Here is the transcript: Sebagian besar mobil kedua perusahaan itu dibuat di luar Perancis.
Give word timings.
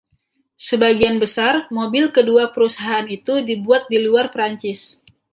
Sebagian 0.67 1.17
besar 1.23 1.53
mobil 1.77 2.05
kedua 2.15 2.43
perusahaan 2.53 3.05
itu 3.17 3.33
dibuat 3.49 3.81
di 3.91 3.97
luar 4.05 4.25
Perancis. 4.33 4.81